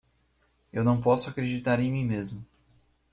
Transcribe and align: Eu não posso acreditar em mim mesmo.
Eu 0.73 0.83
não 0.83 0.99
posso 0.99 1.29
acreditar 1.29 1.79
em 1.79 1.91
mim 1.91 2.03
mesmo. 2.03 2.43